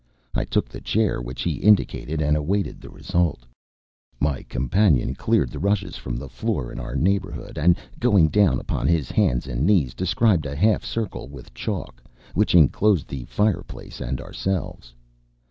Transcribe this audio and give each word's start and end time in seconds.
I 0.33 0.45
took 0.45 0.67
the 0.67 0.81
chair 0.81 1.21
which 1.21 1.43
he 1.43 1.57
indicated, 1.61 2.23
and 2.23 2.35
awaited 2.35 2.81
the 2.81 2.89
result. 2.89 3.45
My 4.19 4.41
companion 4.41 5.13
cleared 5.13 5.51
the 5.51 5.59
rushes 5.59 5.95
from 5.95 6.15
the 6.17 6.27
floor 6.27 6.71
in 6.71 6.79
our 6.79 6.95
neighbourhood, 6.95 7.59
and 7.59 7.77
going 7.99 8.29
down 8.29 8.59
upon 8.59 8.87
his 8.87 9.11
hands 9.11 9.45
and 9.45 9.63
knees, 9.63 9.93
described 9.93 10.47
a 10.47 10.55
half 10.55 10.83
circle 10.83 11.27
with 11.27 11.53
chalk, 11.53 12.01
which 12.33 12.55
enclosed 12.55 13.07
the 13.09 13.25
fireplace 13.25 14.01
and 14.01 14.19
ourselves. 14.19 14.95